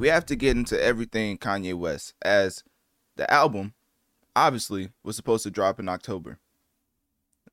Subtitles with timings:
[0.00, 2.64] we have to get into everything Kanye West as
[3.16, 3.74] the album
[4.34, 6.38] obviously was supposed to drop in October.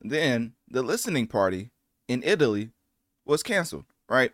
[0.00, 1.72] Then the listening party
[2.08, 2.70] in Italy
[3.26, 4.32] was canceled, right?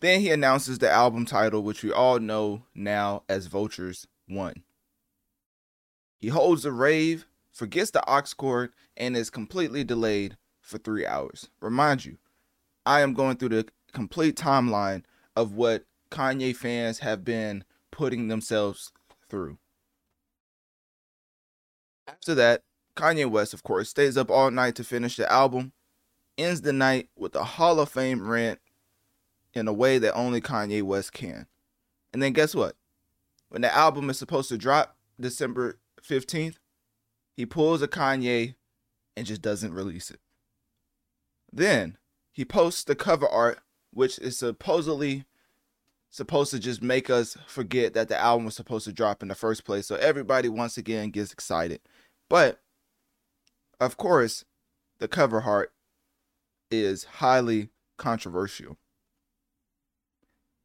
[0.00, 4.62] Then he announces the album title, which we all know now as Vultures 1.
[6.20, 11.48] He holds a rave, forgets the aux cord, and is completely delayed for three hours.
[11.60, 12.18] Remind you,
[12.86, 15.02] I am going through the complete timeline
[15.36, 18.92] of what Kanye fans have been putting themselves
[19.28, 19.58] through.
[22.06, 22.62] After that,
[22.96, 25.72] Kanye West, of course, stays up all night to finish the album,
[26.38, 28.60] ends the night with a Hall of Fame rant
[29.52, 31.46] in a way that only Kanye West can.
[32.12, 32.76] And then guess what?
[33.48, 36.56] When the album is supposed to drop December 15th,
[37.36, 38.54] he pulls a Kanye
[39.16, 40.20] and just doesn't release it.
[41.52, 41.98] Then
[42.32, 43.60] he posts the cover art,
[43.94, 45.24] which is supposedly
[46.10, 49.34] supposed to just make us forget that the album was supposed to drop in the
[49.34, 49.86] first place.
[49.86, 51.80] So everybody once again gets excited.
[52.28, 52.60] But
[53.80, 54.44] of course,
[54.98, 55.72] the cover art
[56.70, 58.76] is highly controversial.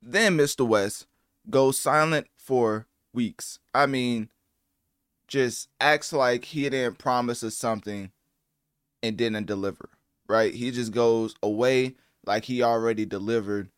[0.01, 0.67] Then Mr.
[0.67, 1.07] West
[1.49, 3.59] goes silent for weeks.
[3.73, 4.29] I mean,
[5.27, 8.11] just acts like he didn't promise us something
[9.01, 9.89] and didn't deliver,
[10.27, 10.53] right?
[10.53, 11.95] He just goes away
[12.29, 13.71] like he already delivered.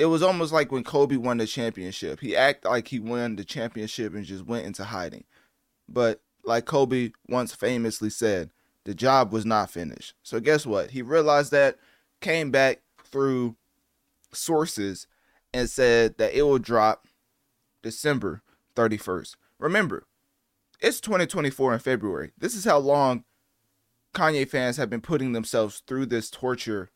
[0.00, 2.18] It was almost like when Kobe won the championship.
[2.18, 5.24] He acted like he won the championship and just went into hiding.
[5.88, 8.50] But like Kobe once famously said,
[8.84, 10.14] the job was not finished.
[10.24, 10.90] So guess what?
[10.90, 11.76] He realized that,
[12.20, 13.56] came back through
[14.32, 15.06] sources
[15.54, 17.06] and said that it will drop
[17.80, 18.42] December
[18.74, 19.36] 31st.
[19.60, 20.04] Remember,
[20.80, 22.32] it's 2024 in February.
[22.36, 23.24] This is how long
[24.14, 26.90] Kanye fans have been putting themselves through this torture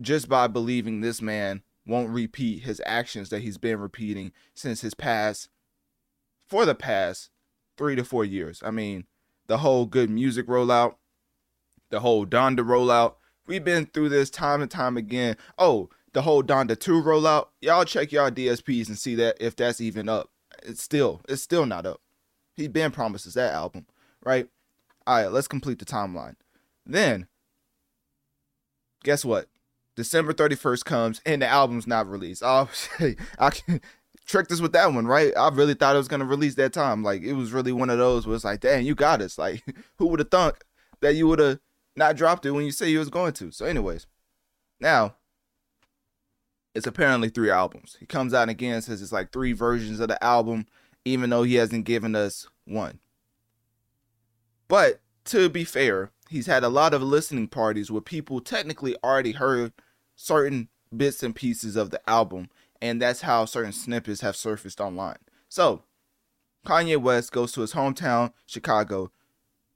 [0.00, 4.94] just by believing this man won't repeat his actions that he's been repeating since his
[4.94, 5.48] past
[6.46, 7.30] for the past
[7.76, 8.62] three to four years.
[8.64, 9.04] I mean,
[9.46, 10.96] the whole good music rollout,
[11.90, 13.14] the whole Donda rollout.
[13.46, 15.36] We've been through this time and time again.
[15.56, 17.48] Oh, the whole Donda 2 rollout.
[17.60, 20.30] Y'all check y'all DSPs and see that if that's even up.
[20.62, 22.00] It's still, it's still not up.
[22.54, 23.86] He been promises that album,
[24.24, 24.48] right?
[25.06, 26.36] All right, let's complete the timeline.
[26.84, 27.28] Then,
[29.04, 29.48] guess what?
[29.96, 32.42] December 31st comes and the album's not released.
[32.44, 32.68] Oh,
[33.38, 33.50] I
[34.26, 35.32] tricked us with that one, right?
[35.36, 37.02] I really thought it was gonna release that time.
[37.02, 39.38] Like it was really one of those where it's like, dang, you got us.
[39.38, 39.64] Like,
[39.96, 40.62] who would have thunk
[41.00, 41.58] that you would have
[41.96, 43.50] not dropped it when you said you was going to?
[43.50, 44.06] So, anyways,
[44.78, 45.16] now
[46.74, 47.96] it's apparently three albums.
[47.98, 50.66] He comes out again says it's like three versions of the album,
[51.06, 52.98] even though he hasn't given us one.
[54.68, 59.32] But to be fair, he's had a lot of listening parties where people technically already
[59.32, 59.72] heard
[60.16, 62.48] certain bits and pieces of the album,
[62.82, 65.18] and that's how certain snippets have surfaced online.
[65.48, 65.82] So,
[66.66, 69.12] Kanye West goes to his hometown, Chicago,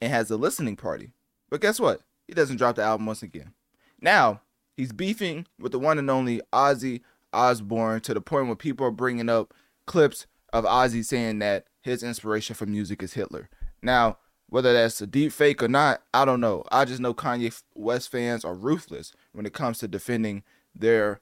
[0.00, 1.12] and has a listening party.
[1.48, 2.00] But guess what?
[2.26, 3.52] He doesn't drop the album once again.
[4.00, 4.40] Now,
[4.76, 7.02] he's beefing with the one and only Ozzy
[7.32, 9.54] Osbourne to the point where people are bringing up
[9.86, 13.48] clips of Ozzy saying that his inspiration for music is Hitler.
[13.82, 14.18] Now,
[14.48, 16.64] whether that's a deep fake or not, I don't know.
[16.72, 20.42] I just know Kanye West fans are ruthless when it comes to defending
[20.74, 21.20] their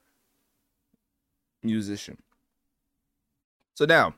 [1.63, 2.17] musician.
[3.75, 4.15] So now,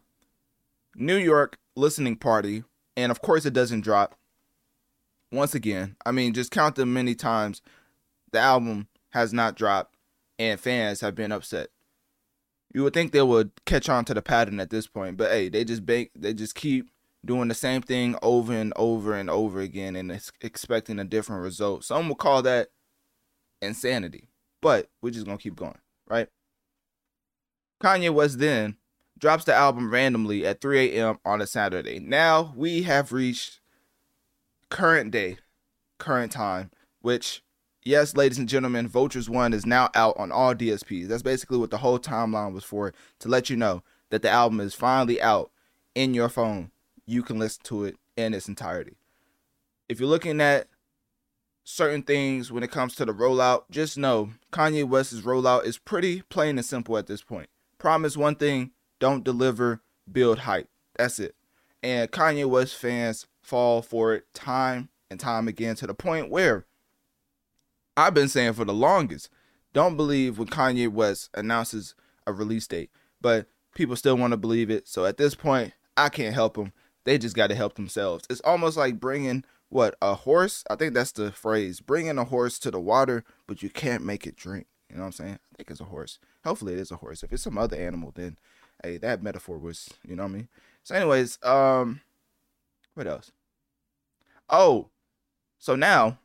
[0.95, 2.63] New York listening party,
[2.97, 4.15] and of course it doesn't drop.
[5.31, 7.61] Once again, I mean, just count the many times
[8.31, 9.95] the album has not dropped
[10.39, 11.69] and fans have been upset.
[12.73, 15.49] You would think they would catch on to the pattern at this point, but hey,
[15.49, 16.89] they just bank, they just keep
[17.23, 21.83] doing the same thing over and over and over again and expecting a different result.
[21.83, 22.69] Some would call that
[23.61, 24.29] insanity,
[24.61, 25.77] but we're just gonna keep going,
[26.07, 26.27] right?
[27.81, 28.77] Kanye West then
[29.17, 31.19] drops the album randomly at 3 a.m.
[31.25, 31.99] on a Saturday.
[31.99, 33.59] Now we have reached
[34.69, 35.37] current day,
[35.97, 36.71] current time,
[37.01, 37.43] which,
[37.83, 41.07] yes, ladies and gentlemen, Vultures 1 is now out on all DSPs.
[41.07, 44.59] That's basically what the whole timeline was for, to let you know that the album
[44.59, 45.51] is finally out
[45.93, 46.71] in your phone.
[47.05, 48.97] You can listen to it in its entirety.
[49.89, 50.67] If you're looking at
[51.63, 56.21] certain things when it comes to the rollout, just know Kanye West's rollout is pretty
[56.23, 57.49] plain and simple at this point.
[57.77, 59.81] Promise one thing, don't deliver,
[60.11, 60.69] build hype.
[60.97, 61.35] That's it.
[61.83, 66.65] And Kanye West fans fall for it time and time again to the point where
[67.97, 69.29] I've been saying for the longest,
[69.73, 71.95] don't believe when Kanye West announces
[72.27, 74.87] a release date, but people still want to believe it.
[74.87, 76.73] So at this point, I can't help them.
[77.03, 78.25] They just got to help themselves.
[78.29, 80.65] It's almost like bringing what a horse.
[80.69, 81.79] I think that's the phrase.
[81.79, 84.67] Bringing a horse to the water, but you can't make it drink.
[84.89, 85.39] You know what I'm saying?
[85.53, 86.19] I think it's a horse.
[86.43, 87.23] Hopefully, it is a horse.
[87.23, 88.37] If it's some other animal, then
[88.83, 90.49] hey, that metaphor was, you know what I mean?
[90.83, 92.01] So, anyways, um,
[92.95, 93.31] what else?
[94.49, 94.89] Oh,
[95.57, 96.19] so now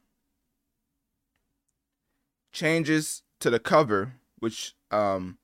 [2.51, 5.39] changes to the cover, which um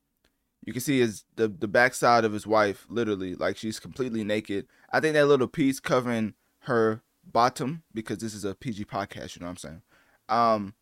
[0.64, 4.66] you can see is the the backside of his wife, literally, like she's completely naked.
[4.90, 9.40] I think that little piece covering her bottom, because this is a PG podcast, you
[9.40, 9.82] know what I'm saying?
[10.28, 10.74] Um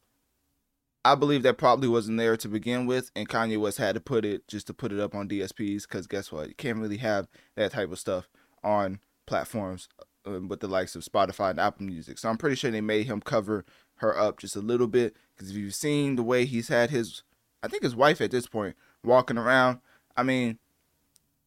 [1.02, 4.24] I believe that probably wasn't there to begin with, and Kanye West had to put
[4.26, 6.48] it just to put it up on DSPs, because guess what?
[6.48, 7.26] You can't really have
[7.56, 8.28] that type of stuff
[8.62, 9.88] on platforms
[10.26, 12.18] uh, with the likes of Spotify and Apple Music.
[12.18, 13.64] So I'm pretty sure they made him cover
[13.96, 17.22] her up just a little bit, because if you've seen the way he's had his,
[17.62, 19.78] I think his wife at this point walking around,
[20.18, 20.58] I mean,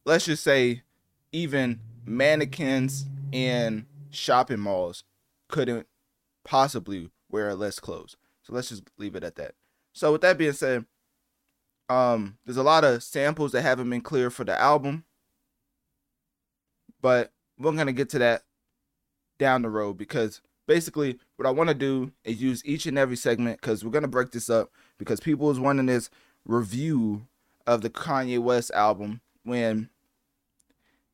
[0.04, 0.82] let's just say
[1.30, 5.04] even mannequins in shopping malls
[5.48, 5.86] couldn't
[6.44, 8.16] possibly wear less clothes.
[8.42, 9.54] So let's just leave it at that.
[9.92, 10.84] So with that being said,
[11.88, 15.04] um, there's a lot of samples that haven't been cleared for the album,
[17.00, 18.42] but we're gonna get to that
[19.38, 23.16] down the road because basically what I want to do is use each and every
[23.16, 26.10] segment because we're gonna break this up because people is wanting this
[26.44, 27.26] review
[27.66, 29.90] of the Kanye West album when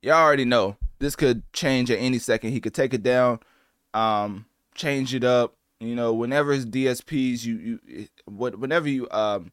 [0.03, 2.53] y'all already know this could change at any second.
[2.53, 3.41] He could take it down,
[3.93, 5.57] um, change it up.
[5.81, 9.51] You know, whenever it's DSPs, you you whenever you um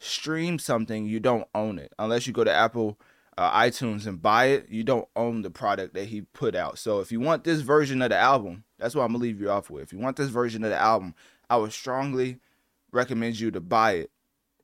[0.00, 2.98] stream something, you don't own it unless you go to Apple
[3.36, 4.68] uh, iTunes and buy it.
[4.68, 6.78] You don't own the product that he put out.
[6.78, 9.50] So if you want this version of the album, that's what I'm gonna leave you
[9.50, 9.84] off with.
[9.84, 11.14] If you want this version of the album,
[11.48, 12.40] I would strongly
[12.90, 14.10] recommend you to buy it.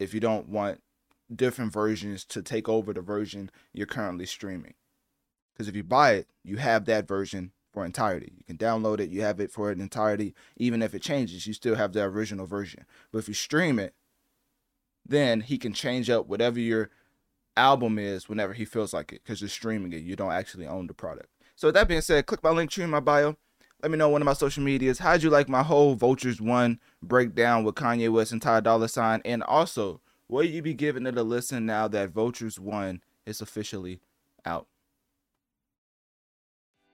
[0.00, 0.80] If you don't want
[1.34, 4.74] different versions to take over the version you're currently streaming.
[5.54, 8.32] Because if you buy it, you have that version for entirety.
[8.36, 10.34] You can download it, you have it for an entirety.
[10.56, 12.84] Even if it changes, you still have the original version.
[13.12, 13.94] But if you stream it,
[15.06, 16.90] then he can change up whatever your
[17.56, 20.02] album is whenever he feels like it because you're streaming it.
[20.02, 21.28] You don't actually own the product.
[21.56, 23.36] So with that being said, click my Linktree in my bio.
[23.82, 24.98] Let me know one of my social medias.
[24.98, 29.20] How'd you like my whole Vultures One breakdown with Kanye West and Ty Dolla Sign?
[29.24, 34.00] And also, will you be giving it a listen now that Vultures One is officially
[34.46, 34.68] out?